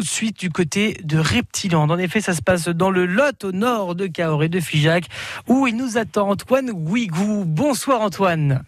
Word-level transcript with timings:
Tout 0.00 0.04
de 0.04 0.10
suite 0.10 0.38
du 0.38 0.50
côté 0.50 0.96
de 1.02 1.18
Reptiland. 1.18 1.90
En 1.90 1.98
effet, 1.98 2.20
ça 2.20 2.32
se 2.32 2.40
passe 2.40 2.68
dans 2.68 2.88
le 2.88 3.04
Lot 3.04 3.42
au 3.42 3.50
nord 3.50 3.96
de 3.96 4.06
Cahors 4.06 4.44
et 4.44 4.48
de 4.48 4.60
Figeac 4.60 5.06
où 5.48 5.66
il 5.66 5.74
nous 5.74 5.98
attend 5.98 6.30
Antoine 6.30 6.70
Guigou. 6.70 7.42
Bonsoir 7.44 8.02
Antoine. 8.02 8.62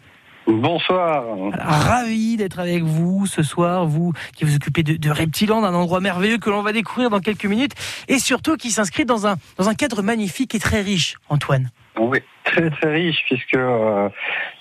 Bonsoir. 0.49 1.23
Ravi 1.57 2.37
d'être 2.37 2.59
avec 2.59 2.83
vous 2.83 3.27
ce 3.27 3.45
soir, 3.45 3.87
vous 3.87 4.13
qui 4.35 4.45
vous 4.45 4.57
occupez 4.57 4.83
de, 4.83 4.97
de 4.97 5.09
Reptiland, 5.09 5.63
un 5.63 5.73
endroit 5.73 6.01
merveilleux 6.01 6.39
que 6.39 6.51
l'on 6.51 6.63
va 6.63 6.73
découvrir 6.73 7.11
dans 7.11 7.21
quelques 7.21 7.47
minutes 7.47 7.75
et 8.09 8.19
surtout 8.19 8.57
qui 8.57 8.73
s'inscrit 8.73 9.05
dans 9.05 9.29
un, 9.29 9.37
dans 9.57 9.69
un 9.69 9.75
cadre 9.75 10.03
magnifique 10.03 10.57
et 10.57 10.59
très 10.59 10.83
riche, 10.83 11.15
Antoine. 11.29 11.71
Oui, 11.97 12.19
très 12.51 12.71
très 12.71 12.93
riche 12.93 13.23
puisque 13.27 13.55
euh, 13.55 14.09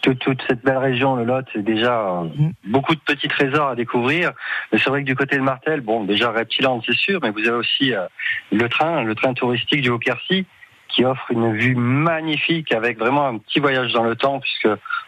toute, 0.02 0.20
toute, 0.20 0.42
cette 0.48 0.64
belle 0.64 0.78
région, 0.78 1.16
le 1.16 1.24
Lot, 1.24 1.46
c'est 1.54 1.64
déjà 1.64 2.24
mm. 2.24 2.52
beaucoup 2.66 2.96
de 2.96 3.00
petits 3.02 3.28
trésors 3.28 3.70
à 3.70 3.76
découvrir. 3.76 4.32
Mais 4.72 4.80
c'est 4.80 4.90
vrai 4.90 5.02
que 5.02 5.06
du 5.06 5.16
côté 5.16 5.36
de 5.38 5.42
Martel, 5.42 5.82
bon, 5.82 6.04
déjà 6.04 6.32
Reptiland, 6.32 6.82
c'est 6.86 6.96
sûr, 6.96 7.20
mais 7.22 7.32
vous 7.32 7.40
avez 7.40 7.58
aussi 7.58 7.94
euh, 7.94 8.06
le 8.52 8.68
train, 8.70 9.04
le 9.04 9.16
train 9.16 9.34
touristique 9.34 9.82
du 9.82 9.90
Haut-Quercy 9.90 10.46
qui 10.88 11.06
offre 11.06 11.30
une 11.30 11.56
vue 11.56 11.76
magnifique 11.76 12.72
avec 12.74 12.98
vraiment 12.98 13.28
un 13.28 13.38
petit 13.38 13.60
voyage 13.60 13.94
dans 13.94 14.04
le 14.04 14.16
temps 14.16 14.40
puisque 14.40 14.68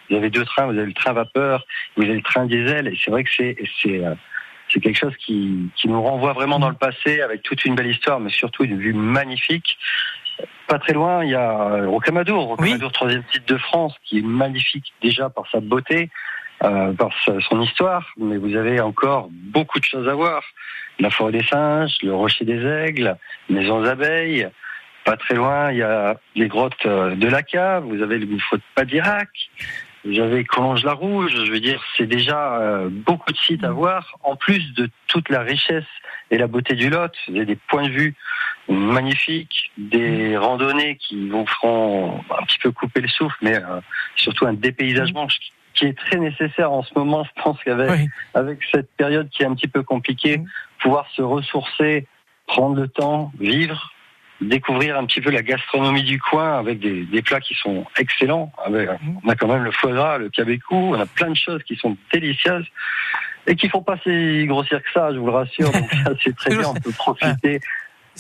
vous 0.09 0.15
avez 0.15 0.29
deux 0.29 0.45
trains, 0.45 0.65
vous 0.65 0.77
avez 0.77 0.85
le 0.85 0.93
train 0.93 1.13
vapeur, 1.13 1.65
vous 1.97 2.03
avez 2.03 2.13
le 2.15 2.21
train 2.21 2.45
diesel 2.45 2.87
et 2.87 2.97
c'est 3.03 3.09
vrai 3.09 3.23
que 3.23 3.31
c'est 3.35 3.57
c'est 3.81 4.05
euh, 4.05 4.13
c'est 4.71 4.79
quelque 4.79 4.97
chose 4.97 5.15
qui, 5.17 5.69
qui 5.75 5.87
nous 5.87 6.01
renvoie 6.01 6.33
vraiment 6.33 6.59
dans 6.59 6.69
le 6.69 6.75
passé 6.75 7.21
avec 7.21 7.43
toute 7.43 7.65
une 7.65 7.75
belle 7.75 7.89
histoire, 7.89 8.19
mais 8.19 8.29
surtout 8.29 8.63
une 8.63 8.77
vue 8.77 8.93
magnifique. 8.93 9.77
Pas 10.71 10.79
très 10.79 10.93
loin, 10.93 11.21
il 11.25 11.31
y 11.31 11.35
a 11.35 11.63
euh, 11.63 11.89
Rocamadour, 11.89 12.45
Rocamadour, 12.45 12.93
troisième 12.93 13.25
titre 13.25 13.45
de 13.45 13.57
France, 13.57 13.93
qui 14.05 14.19
est 14.19 14.25
magnifique 14.25 14.93
déjà 15.01 15.29
par 15.29 15.43
sa 15.51 15.59
beauté, 15.59 16.09
euh, 16.63 16.93
par 16.93 17.09
son 17.41 17.61
histoire, 17.61 18.07
mais 18.17 18.37
vous 18.37 18.55
avez 18.55 18.79
encore 18.79 19.27
beaucoup 19.31 19.81
de 19.81 19.83
choses 19.83 20.07
à 20.07 20.13
voir. 20.13 20.41
La 20.97 21.09
forêt 21.09 21.33
des 21.33 21.43
singes, 21.43 21.97
le 22.01 22.13
rocher 22.13 22.45
des 22.45 22.65
aigles, 22.65 23.17
maisons 23.49 23.83
abeilles. 23.83 24.47
Pas 25.03 25.17
très 25.17 25.35
loin, 25.35 25.73
il 25.73 25.79
y 25.79 25.83
a 25.83 26.15
les 26.35 26.47
grottes 26.47 26.85
euh, 26.85 27.15
de 27.15 27.27
la 27.27 27.43
cave, 27.43 27.83
vous 27.83 28.01
avez 28.01 28.17
le 28.17 28.25
gouffre 28.25 28.55
de 28.55 28.61
Padirac, 28.73 29.27
vous 30.05 30.19
avez 30.19 30.45
Collonges-la 30.45 30.93
Rouge, 30.93 31.33
je 31.35 31.51
veux 31.51 31.59
dire, 31.59 31.83
c'est 31.97 32.07
déjà 32.07 32.61
euh, 32.61 32.87
beaucoup 32.89 33.33
de 33.33 33.37
sites 33.37 33.65
à 33.65 33.71
voir, 33.71 34.17
en 34.23 34.37
plus 34.37 34.73
de 34.73 34.89
toute 35.07 35.27
la 35.27 35.41
richesse 35.41 35.91
et 36.31 36.37
la 36.37 36.47
beauté 36.47 36.75
du 36.75 36.89
Lot. 36.89 37.11
Vous 37.27 37.35
avez 37.35 37.45
des 37.45 37.57
points 37.57 37.83
de 37.83 37.91
vue 37.91 38.15
magnifiques, 38.71 39.71
des 39.77 40.37
randonnées 40.37 40.97
qui 40.97 41.29
vous 41.29 41.45
feront 41.45 42.21
un 42.37 42.43
petit 42.45 42.59
peu 42.59 42.71
couper 42.71 43.01
le 43.01 43.07
souffle, 43.07 43.37
mais 43.41 43.55
euh, 43.55 43.81
surtout 44.15 44.45
un 44.45 44.53
dépaysagement 44.53 45.27
qui 45.73 45.85
est 45.85 45.97
très 45.97 46.17
nécessaire 46.17 46.71
en 46.71 46.83
ce 46.83 46.91
moment. 46.95 47.23
Je 47.23 47.41
pense 47.41 47.57
qu'avec 47.63 48.07
avec 48.33 48.59
cette 48.71 48.89
période 48.97 49.29
qui 49.29 49.43
est 49.43 49.45
un 49.45 49.55
petit 49.55 49.67
peu 49.67 49.83
compliquée, 49.83 50.41
pouvoir 50.79 51.07
se 51.15 51.21
ressourcer, 51.21 52.07
prendre 52.47 52.75
le 52.75 52.87
temps, 52.87 53.31
vivre, 53.39 53.91
découvrir 54.41 54.97
un 54.97 55.05
petit 55.05 55.21
peu 55.21 55.29
la 55.29 55.43
gastronomie 55.43 56.03
du 56.03 56.19
coin 56.19 56.57
avec 56.57 56.79
des, 56.79 57.05
des 57.05 57.21
plats 57.21 57.39
qui 57.39 57.55
sont 57.55 57.85
excellents. 57.97 58.51
Ah 58.63 58.69
ben, 58.69 58.97
on 59.23 59.29
a 59.29 59.35
quand 59.35 59.47
même 59.47 59.63
le 59.63 59.71
foie 59.71 59.91
gras, 59.91 60.17
le 60.17 60.29
cabécou, 60.29 60.75
on 60.75 60.99
a 60.99 61.05
plein 61.05 61.29
de 61.29 61.35
choses 61.35 61.63
qui 61.63 61.75
sont 61.75 61.95
délicieuses 62.11 62.65
et 63.47 63.55
qui 63.55 63.69
font 63.69 63.81
pas 63.81 63.97
si 64.03 64.45
grossir 64.45 64.81
que 64.81 64.91
ça, 64.93 65.13
je 65.13 65.17
vous 65.17 65.27
le 65.27 65.31
rassure. 65.31 65.71
Donc 66.05 66.17
c'est 66.23 66.35
très 66.35 66.55
bien, 66.55 66.69
on 66.69 66.73
peut 66.73 66.91
profiter 66.91 67.59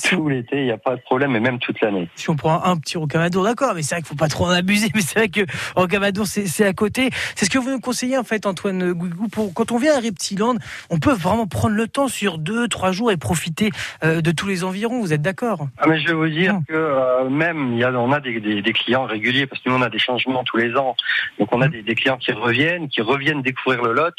tout 0.09 0.29
l'été, 0.29 0.57
il 0.57 0.65
n'y 0.65 0.71
a 0.71 0.77
pas 0.77 0.95
de 0.95 1.01
problème, 1.01 1.35
et 1.35 1.39
même 1.39 1.59
toute 1.59 1.79
l'année. 1.81 2.07
Si 2.15 2.29
on 2.29 2.35
prend 2.35 2.63
un 2.63 2.77
petit 2.77 2.97
rocamadour, 2.97 3.43
d'accord, 3.43 3.73
mais 3.75 3.81
c'est 3.81 3.95
vrai 3.95 4.01
qu'il 4.01 4.13
ne 4.13 4.19
faut 4.19 4.23
pas 4.23 4.27
trop 4.27 4.45
en 4.45 4.51
abuser, 4.51 4.89
mais 4.95 5.01
c'est 5.01 5.19
vrai 5.19 5.29
que 5.29 5.41
rocamadour, 5.75 6.25
c'est 6.27 6.65
à 6.65 6.73
côté. 6.73 7.09
C'est 7.35 7.45
ce 7.45 7.49
que 7.49 7.57
vous 7.57 7.69
nous 7.69 7.79
conseillez, 7.79 8.17
en 8.17 8.23
fait, 8.23 8.45
Antoine 8.45 8.93
Guigou, 8.93 9.27
pour, 9.27 9.53
quand 9.53 9.71
on 9.71 9.77
vient 9.77 9.95
à 9.95 9.99
Reptiland, 9.99 10.55
on 10.89 10.99
peut 10.99 11.13
vraiment 11.13 11.47
prendre 11.47 11.75
le 11.75 11.87
temps 11.87 12.07
sur 12.07 12.37
deux, 12.37 12.67
trois 12.67 12.91
jours 12.91 13.11
et 13.11 13.17
profiter 13.17 13.71
euh, 14.03 14.21
de 14.21 14.31
tous 14.31 14.47
les 14.47 14.63
environs, 14.63 14.99
vous 15.01 15.13
êtes 15.13 15.21
d'accord? 15.21 15.67
Ah, 15.77 15.87
mais 15.87 15.99
Je 15.99 16.07
vais 16.07 16.13
vous 16.13 16.29
dire 16.29 16.59
que 16.67 16.73
euh, 16.73 17.29
même, 17.29 17.77
y 17.77 17.83
a, 17.83 17.91
on 17.91 18.11
a 18.11 18.19
des, 18.19 18.39
des, 18.39 18.73
clients 18.73 19.05
réguliers, 19.05 19.47
parce 19.47 19.61
que 19.61 19.69
nous, 19.69 19.75
on 19.75 19.81
a 19.81 19.89
des 19.89 19.99
changements 19.99 20.43
tous 20.43 20.57
les 20.57 20.75
ans, 20.75 20.95
donc 21.39 21.49
on 21.51 21.61
a 21.61 21.67
mmh. 21.67 21.71
des, 21.71 21.81
des 21.83 21.95
clients 21.95 22.17
qui 22.17 22.31
reviennent, 22.31 22.87
qui 22.87 23.01
reviennent 23.01 23.41
découvrir 23.41 23.83
le 23.83 23.93
lot, 23.93 24.13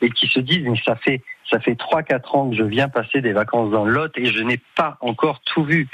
et 0.00 0.10
qui 0.10 0.28
se 0.28 0.40
disent, 0.40 0.64
mais 0.64 0.80
ça 0.84 0.96
fait 0.96 1.22
ça 1.50 1.60
fait 1.60 1.74
3-4 1.74 2.36
ans 2.36 2.50
que 2.50 2.56
je 2.56 2.62
viens 2.62 2.88
passer 2.88 3.20
des 3.20 3.32
vacances 3.32 3.70
dans 3.70 3.84
le 3.84 3.92
Lot 3.92 4.12
et 4.16 4.26
je 4.26 4.42
n'ai 4.42 4.60
pas 4.76 4.98
encore 5.00 5.40
tout 5.40 5.64
vu. 5.64 5.88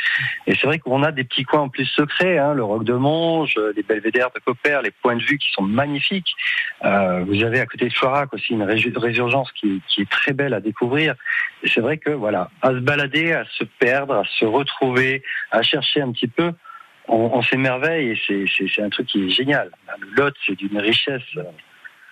Et 0.47 0.55
c'est 0.55 0.67
vrai 0.67 0.79
qu'on 0.79 1.03
a 1.03 1.13
des 1.13 1.25
petits 1.25 1.45
coins 1.45 1.63
en 1.63 1.69
plus 1.69 1.87
secrets, 1.87 2.39
hein, 2.39 2.55
le 2.55 2.65
Roc 2.65 2.85
de 2.85 2.95
Monge, 2.95 3.55
les 3.77 3.83
belvédères 3.83 4.31
de 4.35 4.41
Copper, 4.41 4.81
les 4.83 4.91
points 4.91 5.17
de 5.17 5.23
vue 5.23 5.39
qui 5.39 5.51
sont 5.53 5.63
magnifiques. 5.63 6.35
Euh, 6.85 7.25
vous 7.27 7.43
avez 7.43 7.61
à 7.61 7.67
côté 7.67 7.87
de 7.89 7.95
Choirac 7.95 8.33
aussi 8.35 8.53
une 8.53 8.63
résurgence 8.63 9.53
qui, 9.53 9.83
est 9.99 10.11
très 10.11 10.33
belle 10.33 10.55
à 10.55 10.61
découvrir. 10.61 11.15
Et 11.63 11.69
c'est 11.69 11.81
vrai 11.81 11.99
que 11.99 12.11
voilà, 12.11 12.51
à 12.63 12.71
se 12.71 12.79
balader, 12.79 13.33
à 13.33 13.45
se 13.59 13.65
perdre, 13.65 14.15
à 14.15 14.25
se 14.25 14.45
retrouver, 14.45 15.23
à 15.51 15.63
chercher 15.63 16.01
un 16.01 16.13
petit 16.13 16.29
peu, 16.29 16.53
on, 17.07 17.31
on 17.35 17.43
s'émerveille 17.43 18.11
et 18.29 18.47
c'est 18.49 18.83
un 18.83 18.89
truc 18.89 19.07
qui 19.07 19.27
est 19.27 19.31
génial. 19.31 19.71
Le 20.01 20.23
Lot, 20.23 20.35
c'est 20.47 20.57
d'une 20.57 20.79
richesse 20.79 21.23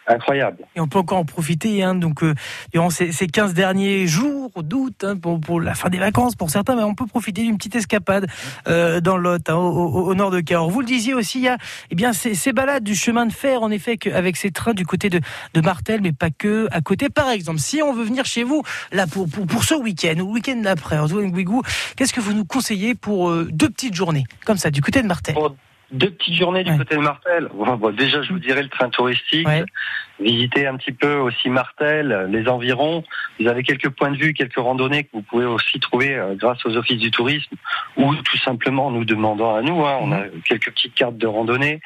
incroyable. 0.07 0.59
Et 0.75 0.81
on 0.81 0.89
peut 0.89 0.99
encore 0.99 1.19
en 1.19 1.25
profiter 1.25 1.83
hein, 1.83 1.95
donc, 1.95 2.23
euh, 2.23 2.35
durant 2.73 2.91
ces, 2.91 3.13
ces, 3.13 3.27
15 3.27 3.55
derniers 3.55 4.07
jours 4.07 4.51
d'août, 4.63 5.05
hein, 5.05 5.17
pour, 5.17 5.41
pour, 5.41 5.61
la 5.61 5.75
fin 5.75 5.89
des 5.89 5.99
vacances 5.99 6.35
pour 6.35 6.51
certains, 6.51 6.77
mais 6.77 6.83
on 6.83 6.95
peut 6.95 7.07
profiter 7.07 7.43
d'une 7.43 7.57
petite 7.57 7.77
escapade 7.77 8.27
euh, 8.67 9.01
dans 9.01 9.17
l'Hôte, 9.17 9.49
hein, 9.49 9.57
au, 9.57 10.07
au, 10.07 10.15
nord 10.15 10.31
de 10.31 10.41
Cahors. 10.41 10.71
Vous 10.71 10.81
le 10.81 10.87
disiez 10.87 11.15
aussi, 11.15 11.39
il 11.39 11.45
y 11.45 11.49
a 11.49 11.59
eh 11.91 11.95
bien, 11.95 12.13
ces, 12.13 12.35
ces, 12.35 12.53
balades 12.53 12.85
du 12.85 12.95
chemin 12.95 13.27
de 13.27 13.33
fer, 13.33 13.63
en 13.63 13.71
effet, 13.71 13.99
avec 14.13 14.37
ces 14.37 14.51
trains 14.51 14.75
du 14.75 14.85
côté 14.85 15.09
de, 15.09 15.21
de 15.55 15.61
Martel, 15.61 16.01
mais 16.03 16.13
pas 16.13 16.31
que 16.31 16.69
à 16.71 16.81
côté. 16.81 17.09
Par 17.09 17.31
exemple, 17.31 17.61
si 17.61 17.83
on 17.83 17.93
veut 17.93 18.05
venir 18.05 18.25
chez 18.25 18.45
vous, 18.45 18.63
là, 18.91 19.07
pour, 19.07 19.29
pour, 19.29 19.47
pour 19.47 19.65
ce 19.65 19.75
week-end 19.75 20.15
ou 20.21 20.27
le 20.27 20.33
week-end 20.33 20.57
d'après, 20.57 20.99
qu'est-ce 21.97 22.13
que 22.13 22.21
vous 22.21 22.33
nous 22.33 22.45
conseillez 22.45 22.95
pour 22.95 23.31
euh, 23.31 23.49
deux 23.51 23.69
petites 23.71 23.95
journées, 23.95 24.25
comme 24.45 24.57
ça, 24.59 24.71
du 24.71 24.81
côté 24.81 25.03
de 25.03 25.07
Martel? 25.07 25.37
Deux 25.93 26.11
petites 26.11 26.35
journées 26.35 26.65
du 26.65 26.77
côté 26.77 26.97
de 26.97 27.01
Martel. 27.01 27.49
Bon, 27.55 27.91
déjà, 27.91 28.23
je 28.23 28.33
vous 28.33 28.39
dirais 28.39 28.63
le 28.63 28.69
train 28.69 28.89
touristique. 28.89 29.47
Visiter 30.21 30.67
un 30.67 30.77
petit 30.77 30.93
peu 30.93 31.17
aussi 31.17 31.49
Martel, 31.49 32.29
les 32.31 32.49
environs. 32.49 33.03
Vous 33.41 33.49
avez 33.49 33.63
quelques 33.63 33.89
points 33.89 34.11
de 34.11 34.17
vue, 34.17 34.35
quelques 34.35 34.59
randonnées 34.59 35.05
que 35.05 35.11
vous 35.13 35.23
pouvez 35.23 35.45
aussi 35.45 35.81
trouver 35.81 36.15
euh, 36.15 36.35
grâce 36.35 36.65
aux 36.65 36.77
offices 36.77 36.99
du 36.99 37.11
tourisme 37.11 37.57
ou 37.97 38.15
tout 38.15 38.37
simplement 38.39 38.91
nous 38.91 39.05
demandant 39.05 39.55
à 39.57 39.63
nous. 39.63 39.85
Hein, 39.85 39.99
on 40.01 40.13
a 40.13 40.23
quelques 40.45 40.71
petites 40.71 40.95
cartes 40.95 41.17
de 41.17 41.27
randonnée. 41.27 41.81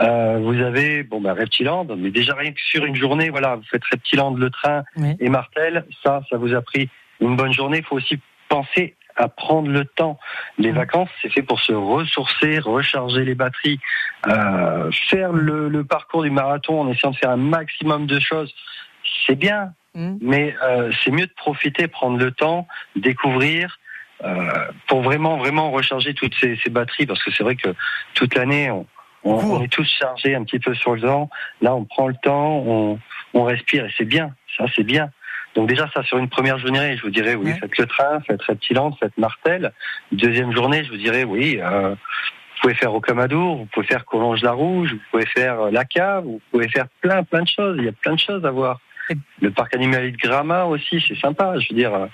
Euh, 0.00 0.38
vous 0.42 0.60
avez 0.60 1.02
bon 1.04 1.20
bah 1.20 1.34
Reptiland, 1.34 1.86
mais 1.96 2.10
déjà 2.10 2.34
rien 2.34 2.52
que 2.52 2.60
sur 2.60 2.84
une 2.84 2.96
journée, 2.96 3.30
voilà, 3.30 3.56
vous 3.56 3.64
faites 3.70 3.84
Reptiland, 3.84 4.34
le 4.34 4.50
train 4.50 4.82
et 5.20 5.28
Martel. 5.28 5.84
Ça, 6.02 6.22
ça 6.28 6.36
vous 6.36 6.54
a 6.54 6.62
pris 6.62 6.88
une 7.20 7.36
bonne 7.36 7.52
journée. 7.52 7.78
Il 7.78 7.84
faut 7.84 7.96
aussi 7.96 8.18
penser 8.48 8.96
à 9.16 9.28
prendre 9.28 9.68
le 9.68 9.84
temps. 9.84 10.18
Les 10.58 10.72
vacances, 10.72 11.08
c'est 11.22 11.30
fait 11.30 11.42
pour 11.42 11.60
se 11.60 11.72
ressourcer, 11.72 12.58
recharger 12.58 13.24
les 13.24 13.34
batteries, 13.34 13.80
euh, 14.26 14.90
faire 15.08 15.32
le, 15.32 15.68
le, 15.68 15.84
parcours 15.84 16.22
du 16.22 16.30
marathon 16.30 16.80
en 16.80 16.90
essayant 16.90 17.12
de 17.12 17.16
faire 17.16 17.30
un 17.30 17.36
maximum 17.36 18.06
de 18.06 18.20
choses. 18.20 18.54
C'est 19.26 19.36
bien, 19.36 19.72
mmh. 19.94 20.16
mais 20.20 20.54
euh, 20.62 20.92
c'est 21.02 21.10
mieux 21.10 21.26
de 21.26 21.34
profiter, 21.36 21.88
prendre 21.88 22.18
le 22.18 22.30
temps, 22.30 22.66
découvrir. 22.94 23.78
Euh, 24.24 24.50
pour 24.88 25.02
vraiment 25.02 25.36
vraiment 25.36 25.70
recharger 25.70 26.14
toutes 26.14 26.34
ces, 26.40 26.58
ces 26.64 26.70
batteries 26.70 27.04
parce 27.04 27.22
que 27.22 27.30
c'est 27.30 27.42
vrai 27.42 27.54
que 27.54 27.74
toute 28.14 28.34
l'année 28.34 28.70
on, 28.70 28.86
on, 29.24 29.60
est 29.60 29.68
tous 29.68 29.86
chargés 29.86 30.34
un 30.34 30.42
petit 30.42 30.58
peu 30.58 30.74
sur 30.74 30.94
le 30.94 31.02
temps 31.02 31.28
là 31.60 31.74
on 31.74 31.84
prend 31.84 32.08
le 32.08 32.16
temps 32.22 32.62
on, 32.66 32.98
on 33.34 33.44
respire 33.44 33.84
et 33.84 33.92
c'est 33.98 34.06
bien 34.06 34.34
ça 34.56 34.64
c'est 34.74 34.84
bien 34.84 35.10
donc 35.56 35.68
déjà 35.68 35.88
ça 35.92 36.02
sur 36.02 36.18
une 36.18 36.28
première 36.28 36.58
journée, 36.58 36.96
je 36.98 37.02
vous 37.02 37.10
dirais 37.10 37.34
oui, 37.34 37.52
faites 37.58 37.78
le 37.78 37.86
train, 37.86 38.20
faites 38.20 38.42
Reptiland, 38.42 38.92
faites 39.00 39.16
Martel. 39.16 39.72
Deuxième 40.12 40.52
journée, 40.52 40.84
je 40.84 40.90
vous 40.90 40.98
dirais 40.98 41.24
oui, 41.24 41.58
euh, 41.62 41.90
vous 41.90 42.60
pouvez 42.60 42.74
faire 42.74 42.92
Rocamadour, 42.92 43.56
vous 43.56 43.66
pouvez 43.66 43.86
faire 43.86 44.04
Collonges-la 44.04 44.52
Rouge, 44.52 44.92
vous 44.92 45.00
pouvez 45.10 45.26
faire 45.26 45.62
euh, 45.62 45.70
La 45.70 45.86
Cave, 45.86 46.24
vous 46.24 46.42
pouvez 46.52 46.68
faire 46.68 46.86
plein 47.00 47.22
plein 47.22 47.42
de 47.42 47.48
choses. 47.48 47.76
Il 47.78 47.84
y 47.84 47.88
a 47.88 47.92
plein 47.92 48.14
de 48.14 48.20
choses 48.20 48.44
à 48.44 48.50
voir. 48.50 48.80
Le 49.40 49.50
parc 49.50 49.74
animalier 49.74 50.10
de 50.10 50.16
Gramma 50.18 50.64
aussi, 50.64 51.02
c'est 51.06 51.18
sympa. 51.18 51.58
Je 51.58 51.70
veux 51.70 51.76
dire, 51.76 51.94
euh, 51.94 52.06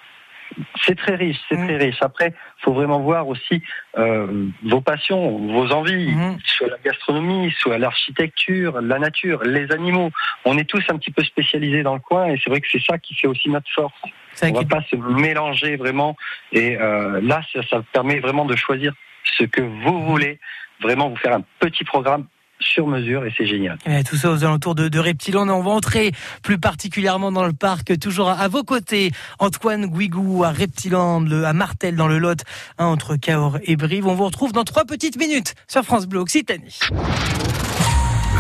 c'est 0.85 0.97
très 0.97 1.15
riche, 1.15 1.39
c'est 1.49 1.57
très 1.57 1.77
riche. 1.77 1.97
Après, 2.01 2.35
faut 2.59 2.73
vraiment 2.73 3.01
voir 3.01 3.29
aussi 3.29 3.63
euh, 3.99 4.49
vos 4.65 4.81
passions, 4.81 5.39
vos 5.49 5.73
envies, 5.73 6.13
mhm. 6.13 6.39
soit 6.45 6.69
la 6.69 6.79
gastronomie, 6.79 7.53
soit 7.59 7.79
l'architecture, 7.79 8.81
la 8.81 8.99
nature, 8.99 9.43
les 9.45 9.71
animaux. 9.73 10.11
On 10.45 10.59
est 10.59 10.69
tous 10.69 10.83
un 10.89 10.99
petit 10.99 11.11
peu 11.11 11.23
spécialisés 11.23 11.83
dans 11.83 11.95
le 11.95 12.01
coin 12.01 12.27
et 12.27 12.41
c'est 12.43 12.51
vrai 12.51 12.61
que 12.61 12.69
c'est 12.71 12.83
ça 12.83 12.99
qui 12.99 13.15
fait 13.15 13.27
aussi 13.27 13.49
notre 13.49 13.71
force. 13.71 13.95
On 14.43 14.47
ne 14.47 14.55
va 14.55 14.65
pas 14.65 14.83
se 14.91 14.97
mélanger 14.97 15.77
vraiment. 15.77 16.17
Et 16.53 16.77
euh, 16.79 17.21
là, 17.23 17.43
ça, 17.53 17.61
ça 17.69 17.83
permet 17.93 18.19
vraiment 18.21 18.45
de 18.45 18.57
choisir 18.57 18.93
ce 19.25 19.45
que 19.45 19.61
vous 19.61 20.05
voulez, 20.05 20.41
vraiment 20.81 21.09
vous 21.09 21.17
faire 21.17 21.35
un 21.35 21.45
petit 21.61 21.85
programme 21.85 22.27
sur 22.63 22.87
mesure 22.87 23.25
et 23.25 23.33
c'est 23.37 23.47
génial. 23.47 23.79
Et 23.87 24.05
tout 24.05 24.17
ça 24.17 24.31
aux 24.31 24.45
alentours 24.45 24.75
de, 24.75 24.89
de 24.89 24.99
Reptiland. 24.99 25.49
On 25.49 25.63
va 25.63 25.71
entrer 25.71 26.13
plus 26.43 26.59
particulièrement 26.59 27.33
dans 27.33 27.45
le 27.45 27.53
parc, 27.53 27.99
toujours 27.99 28.31
à, 28.31 28.49
vos 28.49 28.63
côtés. 28.63 29.13
Antoine 29.39 29.87
Guigou 29.87 30.45
à 30.45 30.51
Reptiland, 30.51 31.25
à 31.45 31.53
Martel 31.53 31.97
dans 31.97 32.09
le 32.09 32.19
Lot, 32.19 32.43
hein, 32.79 32.87
entre 32.87 33.17
Cahors 33.17 33.59
et 33.65 33.77
Brive. 33.77 34.07
On 34.07 34.15
vous 34.15 34.25
retrouve 34.25 34.53
dans 34.53 34.65
trois 34.65 34.85
petites 34.85 35.19
minutes 35.19 35.55
sur 35.69 35.83
France 35.83 36.07
Bleu 36.07 36.21
Occitanie. 36.21 36.79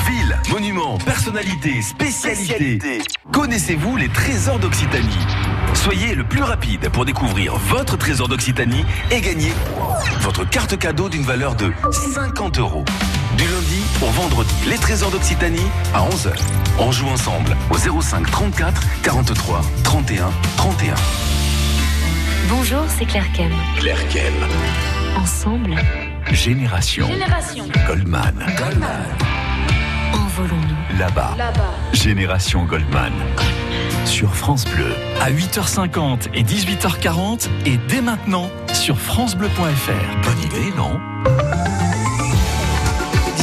Ville, 0.06 0.36
monuments, 0.50 0.98
personnalités, 0.98 1.80
spécialités. 1.82 3.02
Connaissez-vous 3.32 3.96
les 3.96 4.08
trésors 4.08 4.58
d'Occitanie? 4.58 5.18
Soyez 5.74 6.14
le 6.14 6.24
plus 6.24 6.42
rapide 6.42 6.88
pour 6.90 7.04
découvrir 7.04 7.56
votre 7.56 7.96
trésor 7.96 8.28
d'Occitanie 8.28 8.84
et 9.10 9.20
gagner 9.20 9.52
votre 10.20 10.48
carte 10.48 10.78
cadeau 10.78 11.08
d'une 11.08 11.22
valeur 11.22 11.54
de 11.54 11.72
50 11.90 12.58
euros. 12.58 12.84
Du 13.42 13.48
lundi 13.48 13.82
au 14.00 14.06
vendredi, 14.06 14.54
les 14.68 14.76
trésors 14.76 15.10
d'Occitanie 15.10 15.66
à 15.92 16.08
11h. 16.08 16.30
On 16.78 16.92
joue 16.92 17.08
ensemble 17.08 17.56
au 17.70 18.00
05 18.00 18.30
34 18.30 18.80
43 19.02 19.62
31 19.82 20.30
31. 20.56 20.94
Bonjour, 22.48 22.84
c'est 22.96 23.04
Claire 23.04 23.26
Kem. 23.32 23.50
Claire 23.80 24.08
Kem. 24.10 24.32
Ensemble, 25.20 25.74
Génération. 26.30 27.08
Génération. 27.08 27.64
Goldman. 27.84 28.46
Goldman. 28.56 29.06
envolons-nous. 30.12 30.98
Là-bas. 31.00 31.34
Là-bas. 31.36 31.74
Génération 31.92 32.64
Goldman. 32.64 33.12
Sur 34.04 34.36
France 34.36 34.66
Bleu. 34.66 34.94
À 35.20 35.32
8h50 35.32 36.28
et 36.32 36.44
18h40 36.44 37.48
et 37.66 37.76
dès 37.88 38.02
maintenant 38.02 38.48
sur 38.72 38.96
francebleu.fr. 39.00 40.22
Bonne 40.22 40.42
idée, 40.44 40.72
non? 40.76 41.00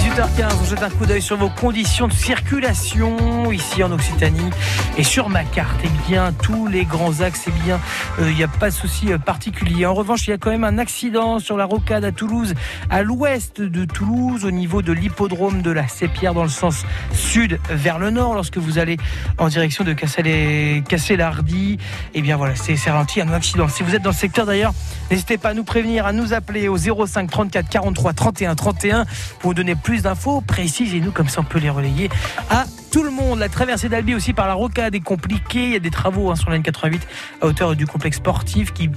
18h15, 0.09 0.53
on 0.61 0.65
jette 0.65 0.81
un 0.81 0.89
coup 0.89 1.05
d'œil 1.05 1.21
sur 1.21 1.37
vos 1.37 1.49
conditions 1.49 2.07
de 2.07 2.13
circulation 2.13 3.51
ici 3.51 3.83
en 3.83 3.91
Occitanie 3.91 4.49
et 4.97 5.03
sur 5.03 5.29
ma 5.29 5.43
carte. 5.43 5.79
Eh 5.83 6.09
bien, 6.09 6.33
tous 6.33 6.67
les 6.67 6.85
grands 6.85 7.21
axes, 7.21 7.43
eh 7.47 7.51
bien, 7.63 7.79
il 8.19 8.33
n'y 8.33 8.43
a 8.43 8.47
pas 8.47 8.69
de 8.69 8.75
souci 8.75 9.13
euh, 9.13 9.19
particulier. 9.19 9.85
En 9.85 9.93
revanche, 9.93 10.27
il 10.27 10.31
y 10.31 10.33
a 10.33 10.37
quand 10.37 10.49
même 10.49 10.63
un 10.63 10.79
accident 10.79 11.37
sur 11.37 11.57
la 11.57 11.65
rocade 11.65 12.03
à 12.05 12.11
Toulouse, 12.11 12.55
à 12.89 13.03
l'ouest 13.03 13.61
de 13.61 13.85
Toulouse, 13.85 14.45
au 14.45 14.51
niveau 14.51 14.81
de 14.81 14.93
l'hippodrome 14.93 15.61
de 15.61 15.69
la 15.69 15.87
Sépierre, 15.87 16.33
dans 16.33 16.43
le 16.43 16.49
sens 16.49 16.85
sud 17.13 17.59
vers 17.69 17.99
le 17.99 18.09
nord, 18.09 18.33
lorsque 18.33 18.57
vous 18.57 18.79
allez 18.79 18.97
en 19.37 19.47
direction 19.47 19.83
de 19.83 19.93
Cassel-Hardy. 19.93 21.77
Eh 22.15 22.21
bien, 22.21 22.35
voilà, 22.35 22.55
c'est 22.55 22.77
ralenti, 22.89 23.21
un 23.21 23.31
accident. 23.31 23.67
Si 23.67 23.83
vous 23.83 23.93
êtes 23.93 24.01
dans 24.01 24.09
le 24.09 24.15
secteur 24.15 24.47
d'ailleurs, 24.47 24.73
n'hésitez 25.11 25.37
pas 25.37 25.49
à 25.49 25.53
nous 25.53 25.63
prévenir, 25.63 26.07
à 26.07 26.13
nous 26.13 26.33
appeler 26.33 26.67
au 26.67 26.77
05 26.77 27.29
34 27.29 27.69
43 27.69 28.13
31 28.13 28.55
31 28.55 29.05
pour 29.39 29.51
nous 29.51 29.55
donner 29.55 29.75
plus 29.75 29.98
d'infos 30.03 30.41
précises 30.41 30.93
et 30.93 30.99
nous, 30.99 31.11
comme 31.11 31.27
ça, 31.27 31.41
on 31.41 31.43
peut 31.43 31.59
les 31.59 31.69
relayer 31.69 32.09
à 32.49 32.65
tout 32.91 33.03
le 33.03 33.11
monde. 33.11 33.39
La 33.39 33.49
traversée 33.49 33.89
d'Albi 33.89 34.15
aussi 34.15 34.33
par 34.33 34.47
la 34.47 34.53
rocade 34.53 34.95
est 34.95 34.99
compliquée. 34.99 35.65
Il 35.65 35.71
y 35.71 35.75
a 35.75 35.79
des 35.79 35.91
travaux 35.91 36.31
hein, 36.31 36.35
sur 36.35 36.49
la 36.49 36.55
ligne 36.55 36.63
88 36.63 37.07
à 37.41 37.45
hauteur 37.45 37.75
du 37.75 37.85
complexe 37.85 38.17
sportif 38.17 38.73
qui 38.73 38.89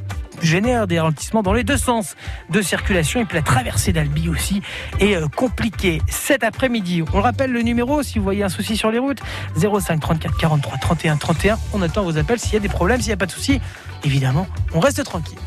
génère 0.42 0.86
des 0.86 0.98
ralentissements 0.98 1.42
dans 1.42 1.52
les 1.52 1.64
deux 1.64 1.76
sens 1.76 2.16
de 2.50 2.62
circulation 2.62 3.20
et 3.20 3.24
puis 3.24 3.36
la 3.36 3.42
traversée 3.42 3.92
d'Albi 3.92 4.28
aussi 4.28 4.62
est 4.98 5.16
euh, 5.16 5.28
compliquée 5.28 6.02
cet 6.08 6.44
après-midi. 6.44 7.02
On 7.12 7.20
rappelle 7.20 7.52
le 7.52 7.62
numéro 7.62 8.02
si 8.02 8.18
vous 8.18 8.24
voyez 8.24 8.42
un 8.42 8.48
souci 8.48 8.76
sur 8.76 8.90
les 8.90 8.98
routes 8.98 9.20
05 9.56 10.00
34 10.00 10.36
43 10.36 10.78
31 10.78 11.16
31. 11.16 11.58
On 11.72 11.82
attend 11.82 12.02
vos 12.02 12.18
appels 12.18 12.38
s'il 12.38 12.54
y 12.54 12.56
a 12.56 12.60
des 12.60 12.68
problèmes, 12.68 13.00
s'il 13.00 13.10
n'y 13.10 13.14
a 13.14 13.18
pas 13.18 13.26
de 13.26 13.32
souci. 13.32 13.60
Évidemment, 14.04 14.46
on 14.74 14.80
reste 14.80 15.04
tranquille. 15.04 15.38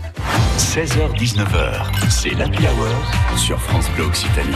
16h-19h, 0.57 2.09
c'est 2.09 2.31
l'Happy 2.31 2.63
Hour 2.63 3.37
sur 3.37 3.59
France 3.59 3.89
Bleu 3.95 4.05
Occitanie. 4.05 4.55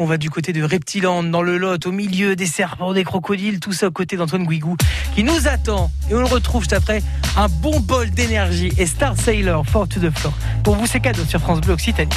On 0.00 0.06
va 0.06 0.16
du 0.16 0.30
côté 0.30 0.52
de 0.52 0.62
Reptiland, 0.62 1.24
dans 1.24 1.42
le 1.42 1.58
Lot, 1.58 1.84
au 1.86 1.90
milieu 1.90 2.36
des 2.36 2.46
serpents, 2.46 2.92
des 2.92 3.02
crocodiles, 3.02 3.58
tout 3.58 3.72
ça 3.72 3.88
aux 3.88 3.90
côtés 3.90 4.16
d'Antoine 4.16 4.46
Guigou, 4.46 4.76
qui 5.16 5.24
nous 5.24 5.48
attend. 5.48 5.90
Et 6.08 6.14
on 6.14 6.20
le 6.20 6.26
retrouve 6.26 6.62
juste 6.62 6.72
après 6.72 7.02
un 7.36 7.48
bon 7.48 7.80
bol 7.80 8.08
d'énergie 8.10 8.72
et 8.78 8.86
Star 8.86 9.16
Sailor, 9.16 9.66
Fort 9.66 9.88
to 9.88 9.98
the 9.98 10.16
Floor. 10.16 10.32
Pour 10.62 10.76
vous, 10.76 10.86
c'est 10.86 11.00
cadeau 11.00 11.24
sur 11.24 11.40
France 11.40 11.60
Bleu 11.60 11.74
Occitanie. 11.74 12.10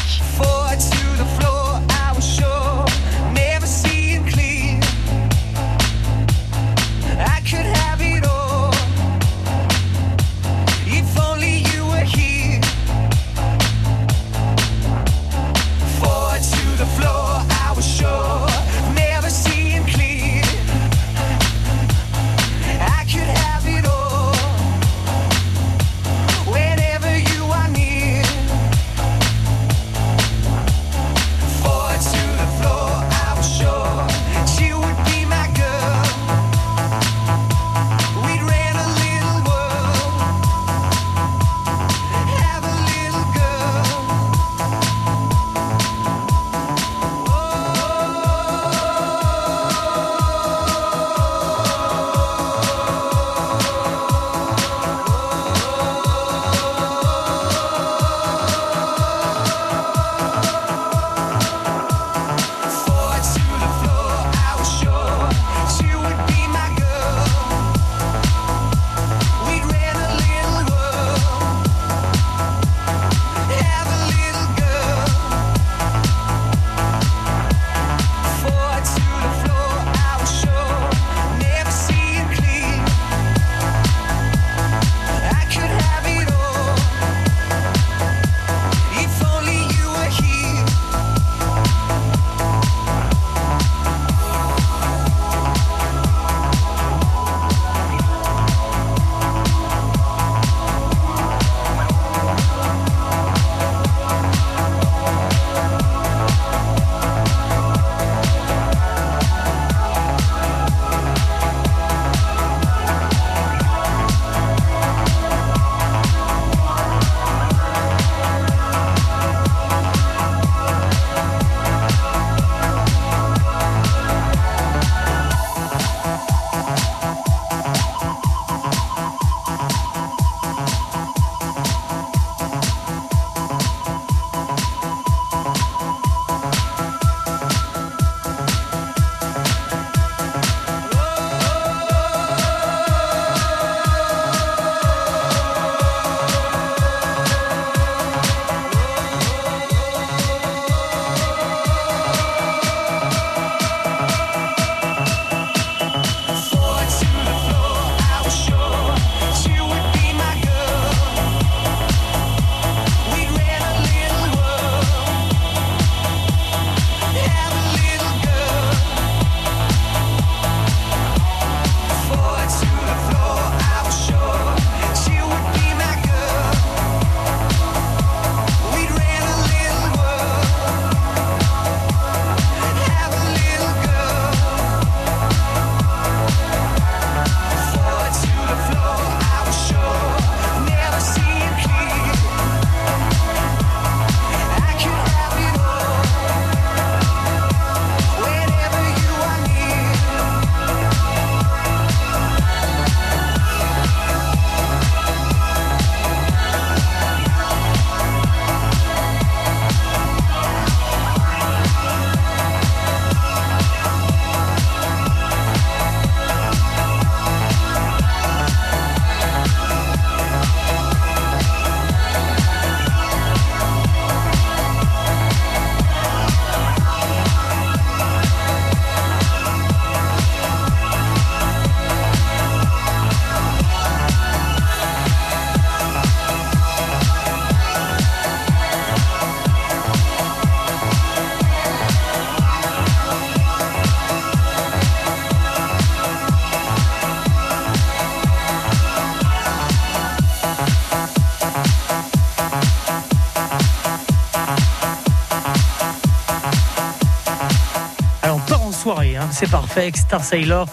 C'est 259.32 259.50
parfait, 259.50 259.92
Star 259.96 260.24
Sailor 260.24 260.68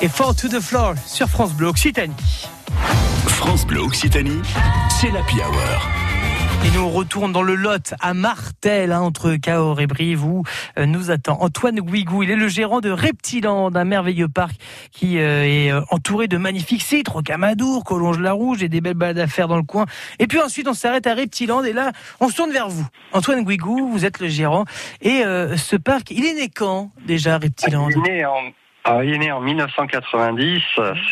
et 0.00 0.08
Fall 0.08 0.34
to 0.34 0.48
the 0.48 0.60
Floor 0.60 0.94
sur 1.06 1.28
France 1.28 1.52
Bleu 1.52 1.68
Occitanie. 1.68 2.12
France 3.26 3.66
Bleu 3.66 3.80
Occitanie, 3.80 4.42
c'est 5.00 5.10
l'Happy 5.10 5.36
Hour. 5.36 6.13
Et 6.64 6.70
nous 6.70 6.82
on 6.82 6.90
retourne 6.90 7.32
dans 7.32 7.42
le 7.42 7.54
Lot 7.54 7.94
à 8.00 8.14
Martel, 8.14 8.92
hein, 8.92 9.00
entre 9.00 9.36
Cahors 9.36 9.80
et 9.80 9.86
Brive, 9.86 10.24
où 10.24 10.44
euh, 10.78 10.86
nous 10.86 11.10
attend 11.10 11.36
Antoine 11.40 11.80
Guigou. 11.80 12.22
Il 12.22 12.30
est 12.30 12.36
le 12.36 12.48
gérant 12.48 12.80
de 12.80 12.90
Reptiland, 12.90 13.74
un 13.74 13.84
merveilleux 13.84 14.28
parc 14.28 14.54
qui 14.90 15.18
euh, 15.18 15.44
est 15.44 15.70
euh, 15.70 15.82
entouré 15.90 16.26
de 16.26 16.36
magnifiques 16.36 16.82
sites, 16.82 17.08
Rocamadour, 17.08 17.84
Collonges-la-Rouge 17.84 18.62
et 18.62 18.68
des 18.68 18.80
belles 18.80 18.94
balades 18.94 19.18
à 19.18 19.26
faire 19.26 19.48
dans 19.48 19.56
le 19.56 19.62
coin. 19.62 19.84
Et 20.18 20.26
puis 20.26 20.40
ensuite, 20.40 20.66
on 20.66 20.74
s'arrête 20.74 21.06
à 21.06 21.14
Reptiland 21.14 21.62
et 21.64 21.72
là, 21.72 21.92
on 22.20 22.28
se 22.28 22.36
tourne 22.36 22.52
vers 22.52 22.68
vous. 22.68 22.86
Antoine 23.12 23.44
Guigou, 23.44 23.88
vous 23.90 24.04
êtes 24.06 24.20
le 24.20 24.28
gérant. 24.28 24.64
Et 25.02 25.22
euh, 25.24 25.56
ce 25.56 25.76
parc, 25.76 26.10
il 26.10 26.24
est 26.24 26.34
né 26.34 26.48
quand 26.48 26.90
déjà, 27.06 27.38
Reptiland 27.38 27.90
Il 27.90 27.98
est 27.98 28.10
né 28.10 28.24
en, 28.24 28.52
ah, 28.84 29.02
il 29.02 29.14
est 29.14 29.18
né 29.18 29.32
en 29.32 29.40
1990. 29.40 30.62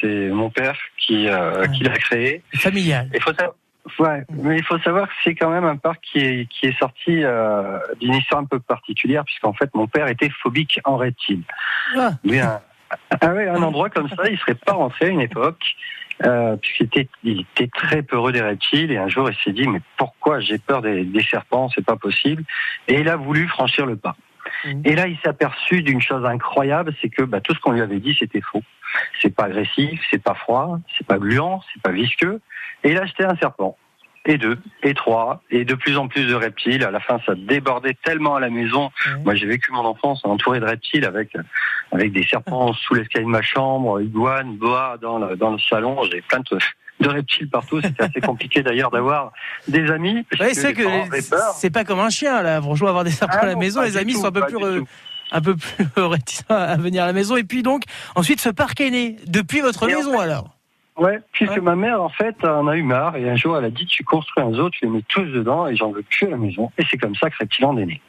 C'est 0.00 0.28
mon 0.28 0.50
père 0.50 0.76
qui, 0.98 1.26
euh, 1.28 1.66
qui 1.68 1.84
l'a 1.84 1.96
créé. 1.96 2.42
Familial. 2.54 3.08
Il 3.14 3.20
faut 3.20 3.32
savoir, 3.32 3.54
ouais, 3.98 4.24
mais 4.30 4.58
il 4.58 4.64
faut 4.64 4.78
savoir 4.78 5.08
que 5.08 5.14
c'est 5.24 5.34
quand 5.34 5.50
même 5.50 5.64
un 5.64 5.76
parc 5.76 6.00
qui 6.02 6.18
est, 6.18 6.48
qui 6.48 6.66
est 6.66 6.78
sorti 6.78 7.24
euh, 7.24 7.78
d'une 8.00 8.14
histoire 8.14 8.40
un 8.40 8.44
peu 8.44 8.60
particulière, 8.60 9.24
puisqu'en 9.24 9.52
fait, 9.52 9.74
mon 9.74 9.86
père 9.86 10.08
était 10.08 10.30
phobique 10.42 10.80
en 10.84 10.96
reptile. 10.96 11.42
Ah. 11.96 12.12
Un, 12.24 12.60
ah 13.20 13.32
ouais, 13.32 13.48
un 13.48 13.62
endroit 13.62 13.90
comme 13.90 14.08
ça, 14.08 14.28
il 14.30 14.38
serait 14.38 14.54
pas 14.54 14.72
rentré 14.72 15.06
à 15.06 15.08
une 15.08 15.20
époque. 15.20 15.64
Euh, 16.24 16.56
puisqu'il 16.56 16.84
était, 16.84 17.08
il 17.24 17.40
était 17.40 17.68
très 17.68 18.02
peureux 18.02 18.30
des 18.30 18.42
reptiles 18.42 18.92
et 18.92 18.98
un 18.98 19.08
jour 19.08 19.28
il 19.28 19.36
s'est 19.42 19.50
dit 19.50 19.66
mais 19.66 19.80
pourquoi 19.96 20.38
j'ai 20.38 20.58
peur 20.58 20.80
des, 20.80 21.04
des 21.04 21.22
serpents 21.22 21.68
c'est 21.74 21.84
pas 21.84 21.96
possible 21.96 22.44
et 22.86 23.00
il 23.00 23.08
a 23.08 23.16
voulu 23.16 23.48
franchir 23.48 23.86
le 23.86 23.96
pas 23.96 24.14
Mhm. 24.64 24.82
et 24.84 24.94
là 24.94 25.06
il 25.08 25.16
s'est 25.18 25.28
aperçu 25.28 25.82
d'une 25.82 26.00
chose 26.00 26.24
incroyable 26.24 26.94
c'est 27.00 27.08
que 27.08 27.22
bah, 27.22 27.40
tout 27.40 27.54
ce 27.54 27.60
qu'on 27.60 27.72
lui 27.72 27.80
avait 27.80 28.00
dit 28.00 28.16
c'était 28.18 28.40
faux 28.40 28.62
c'est 29.20 29.34
pas 29.34 29.44
agressif 29.44 30.00
c'est 30.10 30.22
pas 30.22 30.34
froid 30.34 30.78
c'est 30.96 31.06
pas 31.06 31.18
gluant 31.18 31.62
c'est 31.72 31.82
pas 31.82 31.92
visqueux 31.92 32.40
et 32.84 32.90
il 32.90 32.98
a 32.98 33.02
acheté 33.02 33.24
un 33.24 33.36
serpent 33.36 33.76
et 34.24 34.38
deux, 34.38 34.56
et 34.82 34.94
trois, 34.94 35.42
et 35.50 35.64
de 35.64 35.74
plus 35.74 35.96
en 35.96 36.06
plus 36.06 36.26
de 36.26 36.34
reptiles. 36.34 36.84
À 36.84 36.90
la 36.90 37.00
fin, 37.00 37.18
ça 37.26 37.34
débordait 37.34 37.96
tellement 38.04 38.36
à 38.36 38.40
la 38.40 38.50
maison. 38.50 38.90
Mhm. 39.06 39.22
Moi, 39.24 39.34
j'ai 39.34 39.46
vécu 39.46 39.72
mon 39.72 39.84
enfance 39.84 40.24
entouré 40.24 40.60
de 40.60 40.64
reptiles 40.64 41.04
avec 41.04 41.36
avec 41.90 42.12
des 42.12 42.24
serpents 42.24 42.72
sous 42.72 42.94
l'escalier 42.94 43.24
de 43.24 43.30
ma 43.30 43.42
chambre, 43.42 44.00
iguanes, 44.00 44.56
boas 44.56 44.96
dans 45.00 45.18
le, 45.18 45.36
dans 45.36 45.50
le 45.50 45.58
salon. 45.58 46.02
J'ai 46.04 46.22
plein 46.22 46.38
de, 46.38 46.58
de 47.02 47.08
reptiles 47.08 47.48
partout. 47.48 47.80
C'était 47.80 48.02
assez 48.04 48.20
compliqué 48.20 48.62
d'ailleurs 48.62 48.90
d'avoir 48.90 49.32
des 49.68 49.90
amis. 49.90 50.24
Ouais, 50.40 50.54
c'est 50.54 50.72
que 50.72 50.82
c'est 51.56 51.70
pas 51.70 51.84
comme 51.84 52.00
un 52.00 52.10
chien 52.10 52.42
là. 52.42 52.60
Franchement, 52.62 52.88
avoir 52.88 53.04
des 53.04 53.10
serpents 53.10 53.34
Ah 53.38 53.44
à 53.44 53.46
la 53.46 53.54
non, 53.54 53.60
maison, 53.60 53.82
les 53.82 53.96
amis 53.96 54.14
tout, 54.14 54.20
sont 54.20 54.26
un 54.28 54.32
peu 54.32 54.46
plus 54.46 54.64
euh, 54.64 54.82
un 55.32 55.40
peu 55.40 55.56
plus 55.56 55.86
réticents 55.96 56.44
à 56.54 56.76
venir 56.76 57.02
à 57.04 57.06
la 57.06 57.12
maison. 57.12 57.36
Et 57.36 57.44
puis 57.44 57.62
donc, 57.62 57.84
ensuite, 58.14 58.40
ce 58.40 58.48
parc 58.48 58.80
est 58.80 58.90
né 58.90 59.16
depuis 59.26 59.60
votre 59.60 59.88
Et 59.88 59.94
en 59.94 59.98
maison 59.98 60.18
alors. 60.18 60.50
Ouais, 60.98 61.20
puisque 61.32 61.52
Ouais. 61.52 61.60
ma 61.60 61.74
mère, 61.74 62.02
en 62.02 62.10
fait, 62.10 62.44
en 62.44 62.68
a 62.68 62.76
eu 62.76 62.82
marre 62.82 63.16
et 63.16 63.28
un 63.28 63.34
jour, 63.34 63.56
elle 63.56 63.64
a 63.64 63.70
dit 63.70 63.86
tu 63.86 64.04
construis 64.04 64.44
un 64.44 64.52
zoo, 64.52 64.68
tu 64.68 64.84
les 64.84 64.90
mets 64.90 65.04
tous 65.08 65.24
dedans 65.24 65.66
et 65.66 65.74
j'en 65.74 65.90
veux 65.90 66.02
plus 66.02 66.26
à 66.26 66.30
la 66.30 66.36
maison. 66.36 66.70
Et 66.78 66.82
c'est 66.90 66.98
comme 66.98 67.14
ça 67.14 67.30
que 67.30 67.36
Reptiland 67.38 67.76
est 67.78 67.86
né. 67.86 68.00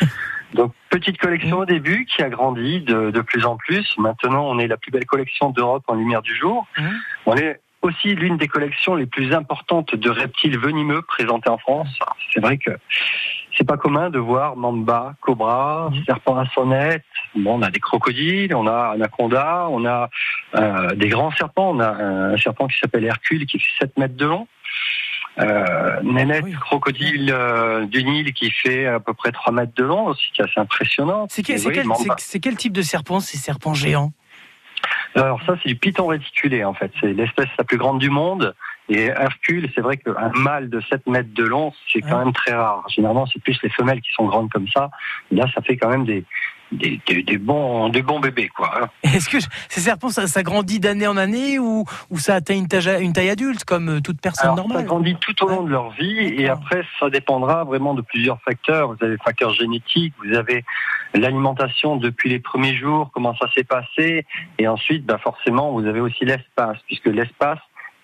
Donc, 0.54 0.72
petite 0.88 1.18
collection 1.18 1.58
au 1.58 1.64
début 1.64 2.06
qui 2.06 2.22
a 2.22 2.28
grandi 2.28 2.80
de, 2.80 3.10
de 3.12 3.20
plus 3.20 3.44
en 3.44 3.56
plus. 3.56 3.94
Maintenant, 3.98 4.46
on 4.48 4.58
est 4.58 4.66
la 4.66 4.76
plus 4.78 4.90
belle 4.90 5.04
collection 5.06 5.50
d'Europe 5.50 5.84
en 5.86 5.94
lumière 5.94 6.22
du 6.22 6.34
jour. 6.34 6.66
Mhm. 6.76 6.90
On 7.26 7.36
est 7.36 7.60
aussi 7.82 8.14
l'une 8.14 8.36
des 8.36 8.48
collections 8.48 8.94
les 8.94 9.06
plus 9.06 9.32
importantes 9.34 9.94
de 9.94 10.10
reptiles 10.10 10.58
venimeux 10.58 11.02
présentées 11.02 11.48
en 11.48 11.58
France. 11.58 11.88
C'est 12.32 12.40
vrai 12.40 12.58
que 12.58 12.70
c'est 13.56 13.66
pas 13.66 13.76
commun 13.76 14.10
de 14.10 14.18
voir 14.18 14.56
mamba, 14.56 15.14
cobra, 15.20 15.90
Mhm. 15.92 16.04
serpent 16.04 16.36
à 16.38 16.46
sonnette. 16.50 17.04
Bon, 17.34 17.58
on 17.58 17.62
a 17.62 17.70
des 17.70 17.80
crocodiles, 17.80 18.54
on 18.54 18.66
a 18.66 18.90
anaconda, 18.94 19.66
on 19.70 19.84
a 19.86 20.08
euh, 20.56 20.94
des 20.94 21.08
grands 21.08 21.30
serpents. 21.32 21.70
On 21.70 21.80
a 21.80 21.88
un 21.90 22.36
serpent 22.36 22.66
qui 22.68 22.78
s'appelle 22.78 23.04
Hercule 23.04 23.46
qui 23.46 23.58
fait 23.58 23.72
7 23.86 23.98
mètres 23.98 24.16
de 24.16 24.26
long. 24.26 24.46
Euh, 25.38 26.00
Nénette, 26.02 26.44
oui. 26.44 26.52
crocodile 26.52 27.30
euh, 27.32 27.86
du 27.86 28.02
Nil 28.04 28.32
qui 28.34 28.50
fait 28.50 28.86
à 28.86 29.00
peu 29.00 29.14
près 29.14 29.30
3 29.32 29.52
mètres 29.52 29.72
de 29.76 29.84
long 29.84 30.06
aussi, 30.06 30.30
qui 30.34 30.42
est 30.42 30.44
assez 30.44 30.58
impressionnant. 30.60 31.26
Quel, 31.44 31.56
oui, 31.66 31.72
quel- 31.72 31.86
c'est 32.18 32.40
quel 32.40 32.56
type 32.56 32.72
de 32.72 32.82
serpent 32.82 33.20
ces 33.20 33.38
serpents 33.38 33.72
géants? 33.72 34.12
Alors 35.14 35.40
ça, 35.44 35.56
c'est 35.62 35.68
du 35.68 35.76
python 35.76 36.06
réticulé 36.06 36.64
en 36.64 36.74
fait. 36.74 36.92
C'est 37.00 37.12
l'espèce 37.12 37.48
la 37.58 37.64
plus 37.64 37.78
grande 37.78 37.98
du 37.98 38.10
monde. 38.10 38.54
Et 38.88 39.04
Hercule, 39.04 39.70
c'est 39.74 39.82
vrai 39.82 39.96
qu'un 39.96 40.30
mâle 40.34 40.68
de 40.68 40.80
7 40.80 41.06
mètres 41.06 41.32
de 41.32 41.44
long, 41.44 41.72
c'est 41.92 42.00
quand 42.00 42.18
même 42.18 42.32
très 42.32 42.52
rare. 42.52 42.84
Généralement, 42.88 43.26
c'est 43.26 43.40
plus 43.40 43.56
les 43.62 43.68
femelles 43.70 44.00
qui 44.00 44.12
sont 44.12 44.26
grandes 44.26 44.50
comme 44.50 44.66
ça. 44.66 44.90
Et 45.30 45.36
là, 45.36 45.46
ça 45.54 45.62
fait 45.62 45.76
quand 45.76 45.88
même 45.88 46.04
des, 46.04 46.24
des, 46.72 47.00
des, 47.06 47.22
des 47.22 47.38
bons, 47.38 47.88
des 47.88 48.02
bons 48.02 48.20
bébés, 48.20 48.48
quoi. 48.48 48.70
hein. 48.82 48.88
Est-ce 49.02 49.28
que 49.28 49.38
ces 49.68 49.80
serpents, 49.80 50.08
ça, 50.08 50.26
ça 50.26 50.42
grandit 50.42 50.78
d'année 50.80 51.06
en 51.06 51.16
année 51.16 51.58
ou, 51.58 51.84
ou 52.10 52.18
ça 52.18 52.34
atteint 52.36 52.54
une 52.54 52.68
taille, 52.68 53.02
une 53.02 53.12
taille 53.12 53.30
adulte 53.30 53.64
comme 53.64 53.88
euh, 53.88 54.00
toute 54.00 54.20
personne 54.20 54.44
Alors, 54.50 54.56
normale? 54.56 54.78
ça 54.78 54.82
grandit 54.84 55.16
tout 55.20 55.44
au 55.44 55.48
long 55.48 55.62
de 55.62 55.70
leur 55.70 55.90
vie 55.92 56.18
et 56.38 56.48
après, 56.48 56.82
ça 56.98 57.10
dépendra 57.10 57.64
vraiment 57.64 57.94
de 57.94 58.02
plusieurs 58.02 58.40
facteurs. 58.42 58.88
Vous 58.88 58.98
avez 59.04 59.12
le 59.12 59.18
facteur 59.24 59.52
génétique, 59.52 60.14
vous 60.24 60.34
avez 60.36 60.64
l'alimentation 61.14 61.96
depuis 61.96 62.28
les 62.30 62.38
premiers 62.38 62.76
jours, 62.76 63.10
comment 63.12 63.34
ça 63.36 63.46
s'est 63.54 63.64
passé 63.64 64.24
et 64.58 64.68
ensuite, 64.68 65.04
bah, 65.04 65.18
forcément, 65.18 65.72
vous 65.72 65.86
avez 65.86 66.00
aussi 66.00 66.24
l'espace 66.24 66.78
puisque 66.86 67.06
l'espace, 67.06 67.58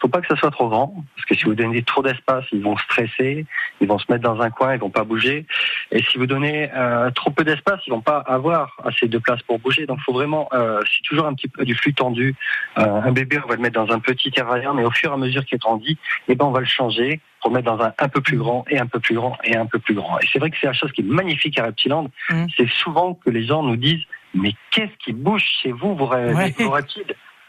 faut 0.07 0.11
pas 0.11 0.21
que 0.21 0.29
ça 0.29 0.37
soit 0.37 0.53
trop 0.53 0.69
grand 0.69 0.95
parce 1.17 1.27
que 1.27 1.35
si 1.35 1.45
vous 1.45 1.55
donnez 1.57 1.83
trop 1.83 2.01
d'espace, 2.01 2.45
ils 2.53 2.63
vont 2.63 2.77
stresser, 2.77 3.45
ils 3.81 3.89
vont 3.89 3.99
se 3.99 4.05
mettre 4.11 4.23
dans 4.23 4.41
un 4.41 4.51
coin, 4.51 4.75
ils 4.75 4.79
vont 4.79 4.91
pas 4.91 5.03
bouger. 5.03 5.47
Et 5.91 6.01
si 6.05 6.17
vous 6.17 6.27
donnez 6.27 6.71
euh, 6.77 7.11
trop 7.11 7.31
peu 7.31 7.43
d'espace, 7.43 7.81
ils 7.89 7.91
vont 7.91 8.01
pas 8.01 8.19
avoir 8.19 8.77
assez 8.85 9.09
de 9.09 9.19
place 9.19 9.43
pour 9.43 9.59
bouger. 9.59 9.85
Donc, 9.87 9.99
faut 10.01 10.13
vraiment, 10.13 10.49
euh, 10.53 10.81
c'est 10.85 11.03
toujours 11.03 11.27
un 11.27 11.35
petit 11.35 11.49
peu 11.49 11.65
du 11.65 11.75
flux 11.75 11.93
tendu. 11.93 12.37
Euh, 12.79 12.83
un 12.85 13.11
bébé, 13.11 13.41
on 13.45 13.49
va 13.49 13.57
le 13.57 13.63
mettre 13.63 13.75
dans 13.85 13.93
un 13.93 13.99
petit 13.99 14.31
terrarium, 14.31 14.77
mais 14.77 14.85
au 14.85 14.93
fur 14.93 15.11
et 15.11 15.15
à 15.15 15.17
mesure 15.17 15.45
qu'il 15.45 15.59
grandit, 15.59 15.99
eh 16.29 16.37
ben, 16.37 16.45
on 16.45 16.53
va 16.53 16.61
le 16.61 16.67
changer 16.67 17.21
pour 17.41 17.51
le 17.51 17.57
mettre 17.57 17.77
dans 17.77 17.83
un 17.83 17.93
un 17.99 18.09
peu 18.09 18.21
plus 18.21 18.39
grand 18.39 18.65
et 18.71 18.79
un 18.79 18.87
peu 18.87 19.01
plus 19.01 19.17
grand 19.17 19.37
et 19.43 19.57
un 19.57 19.67
peu 19.67 19.81
plus 19.81 19.95
grand. 19.95 20.21
Et 20.21 20.27
c'est 20.33 20.39
vrai 20.39 20.51
que 20.51 20.57
c'est 20.61 20.69
la 20.69 20.73
chose 20.73 20.93
qui 20.93 21.01
est 21.01 21.05
magnifique 21.05 21.59
à 21.59 21.65
Reptiland. 21.65 22.09
Mhm. 22.31 22.47
C'est 22.57 22.69
souvent 22.69 23.15
que 23.15 23.31
les 23.31 23.45
gens 23.45 23.65
nous 23.65 23.77
disent, 23.77 24.05
mais 24.35 24.55
qu'est-ce 24.71 24.97
qui 25.05 25.13
bouge 25.13 25.45
chez 25.63 25.73
vous, 25.73 25.97
vos, 25.97 26.09
Ouais. 26.09 26.55
vos? 26.59 26.77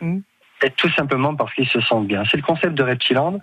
Mhm. 0.02 0.24
Et 0.64 0.72
tout 0.72 0.90
simplement 0.90 1.36
parce 1.36 1.54
qu'ils 1.54 1.68
se 1.68 1.80
sentent 1.82 2.08
bien. 2.08 2.24
C'est 2.32 2.38
le 2.38 2.44
concept 2.44 2.74
de 2.74 2.84
Reptiland, 2.84 3.40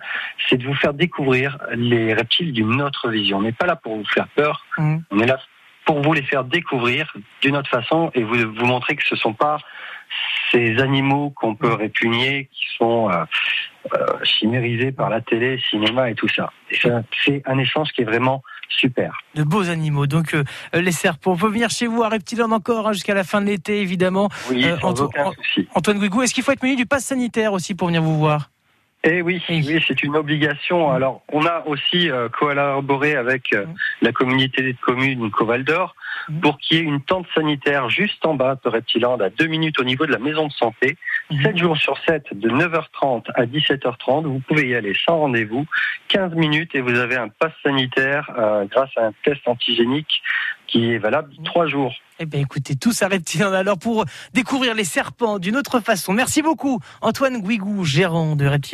c'est 0.49 0.57
de 0.57 0.65
vous 0.65 0.75
faire 0.75 0.93
découvrir 0.93 1.57
les 1.73 2.13
reptiles 2.13 2.51
d'une 2.51 2.81
autre 2.81 3.09
vision. 3.09 3.37
On 3.37 3.41
n'est 3.41 3.53
pas 3.53 3.65
là 3.65 3.77
pour 3.77 3.95
vous 3.95 4.05
faire 4.05 4.27
peur, 4.35 4.65
Mhm. 4.77 5.03
on 5.11 5.19
est 5.19 5.25
là 5.25 5.39
pour 5.85 6.01
vous 6.01 6.13
les 6.13 6.23
faire 6.23 6.43
découvrir 6.43 7.13
d'une 7.41 7.55
autre 7.55 7.69
façon 7.69 8.11
et 8.15 8.23
vous, 8.23 8.35
vous 8.53 8.65
montrer 8.65 8.95
que 8.95 9.05
ce 9.05 9.15
sont 9.15 9.33
pas 9.33 9.59
ces 10.51 10.79
animaux 10.79 11.29
qu'on 11.31 11.55
peut 11.55 11.73
répugner, 11.73 12.49
qui 12.51 12.65
sont 12.77 13.09
euh, 13.09 13.23
euh, 13.93 14.05
chimérisés 14.23 14.91
par 14.91 15.09
la 15.09 15.21
télé, 15.21 15.59
cinéma 15.69 16.09
et 16.09 16.15
tout 16.15 16.27
ça, 16.27 16.51
c'est 17.23 17.41
un 17.45 17.57
échange 17.57 17.89
qui 17.93 18.01
est 18.01 18.05
vraiment 18.05 18.43
super. 18.69 19.17
de 19.35 19.43
beaux 19.43 19.69
animaux. 19.69 20.07
Donc 20.07 20.33
euh, 20.33 20.43
les 20.73 20.91
serpents, 20.91 21.33
on 21.33 21.37
peut 21.37 21.49
venir 21.49 21.69
chez 21.69 21.87
vous 21.87 22.03
à 22.03 22.09
Reptiland 22.09 22.51
encore 22.51 22.87
hein, 22.87 22.93
jusqu'à 22.93 23.13
la 23.13 23.23
fin 23.23 23.41
de 23.41 23.47
l'été 23.47 23.81
évidemment. 23.81 24.29
Oui, 24.49 24.65
Euh, 24.65 24.77
sans 24.79 24.89
Anto- 24.91 25.03
aucun 25.05 25.31
souci. 25.33 25.67
Antoine 25.75 25.99
Guigou, 25.99 26.21
est-ce 26.21 26.33
qu'il 26.33 26.43
faut 26.43 26.51
être 26.51 26.63
muni 26.63 26.75
du 26.75 26.85
pass 26.85 27.05
sanitaire 27.05 27.53
aussi 27.53 27.75
pour 27.75 27.87
venir 27.87 28.01
vous 28.01 28.17
voir? 28.17 28.49
Eh 29.07 29.21
oui, 29.21 29.39
c'est 29.47 30.01
une 30.01 30.15
obligation. 30.15 30.89
Alors, 30.91 31.21
on 31.31 31.45
a 31.45 31.63
aussi 31.67 32.09
euh, 32.09 32.27
collaboré 32.27 33.15
avec 33.15 33.53
euh, 33.53 33.65
la 34.01 34.11
communauté 34.11 34.63
de 34.63 34.75
communes 34.81 35.29
Coval 35.29 35.63
d'Or 35.63 35.95
pour 36.41 36.57
qu'il 36.57 36.77
y 36.77 36.79
ait 36.79 36.83
une 36.83 37.01
tente 37.01 37.27
sanitaire 37.35 37.87
juste 37.87 38.25
en 38.25 38.33
bas 38.33 38.57
de 38.63 38.67
Reptiland, 38.67 39.19
à 39.19 39.29
deux 39.29 39.45
minutes 39.45 39.79
au 39.79 39.83
niveau 39.83 40.07
de 40.07 40.11
la 40.11 40.17
maison 40.17 40.47
de 40.47 40.53
santé. 40.53 40.97
7 41.43 41.55
jours 41.55 41.77
sur 41.77 41.97
7, 42.07 42.29
de 42.33 42.49
9h30 42.49 43.25
à 43.35 43.45
17h30. 43.45 44.23
Vous 44.23 44.39
pouvez 44.39 44.69
y 44.69 44.75
aller 44.75 44.95
sans 45.05 45.19
rendez-vous. 45.19 45.67
15 46.07 46.33
minutes 46.33 46.73
et 46.73 46.81
vous 46.81 46.97
avez 46.97 47.15
un 47.15 47.29
pass 47.29 47.51
sanitaire 47.63 48.31
euh, 48.37 48.65
grâce 48.65 48.89
à 48.97 49.05
un 49.05 49.13
test 49.23 49.47
antigénique 49.47 50.21
qui 50.67 50.93
est 50.93 50.97
valable 50.97 51.31
3 51.43 51.67
jours. 51.67 51.93
Eh 52.17 52.25
bien 52.25 52.39
écoutez, 52.39 52.75
tous 52.75 53.01
à 53.01 53.07
Reptiland 53.07 53.51
alors 53.51 53.77
pour 53.77 54.05
découvrir 54.33 54.73
les 54.73 54.85
serpents 54.85 55.37
d'une 55.37 55.57
autre 55.57 55.79
façon. 55.79 56.13
Merci 56.13 56.41
beaucoup 56.41 56.79
Antoine 57.01 57.41
Guigou, 57.41 57.83
gérant 57.83 58.35
de 58.35 58.45
Reptiland. 58.45 58.73